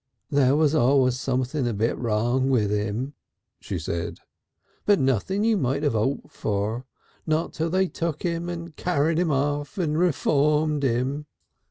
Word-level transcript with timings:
"There 0.31 0.55
was 0.55 0.73
always 0.73 1.19
something 1.19 1.67
a 1.67 1.73
bit 1.75 1.95
wrong 1.95 2.49
with 2.49 2.71
him," 2.71 3.13
she 3.59 3.77
said, 3.77 4.17
"but 4.83 4.99
nothing 4.99 5.43
you 5.43 5.57
mightn't 5.57 5.83
have 5.83 5.93
hoped 5.93 6.31
for, 6.31 6.87
not 7.27 7.53
till 7.53 7.69
they 7.69 7.85
took 7.87 8.23
him 8.23 8.49
and 8.49 8.75
carried 8.75 9.19
him 9.19 9.29
off 9.29 9.77
and 9.77 9.95
reformed 9.99 10.81
him.... 10.81 11.27